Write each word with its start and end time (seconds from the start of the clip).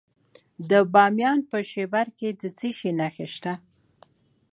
د 0.69 0.71
بامیان 0.93 1.39
په 1.49 1.57
شیبر 1.71 2.07
کې 2.17 2.29
د 2.39 2.43
څه 2.57 2.69
شي 2.77 2.91
نښې 2.99 3.27
دي؟ 3.43 3.53